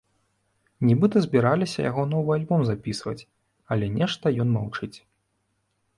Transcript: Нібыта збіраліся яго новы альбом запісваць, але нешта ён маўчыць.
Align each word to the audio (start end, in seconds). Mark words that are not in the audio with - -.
Нібыта 0.87 1.21
збіраліся 1.25 1.85
яго 1.89 2.03
новы 2.15 2.31
альбом 2.37 2.61
запісваць, 2.69 3.27
але 3.77 3.85
нешта 3.99 4.25
ён 4.47 4.55
маўчыць. 4.59 4.95